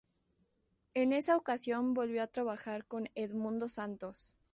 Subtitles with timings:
[0.95, 4.35] En esa ocasión volvió a trabajar con Edmundo Santos.